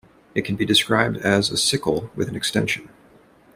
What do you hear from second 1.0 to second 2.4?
as a sickle with an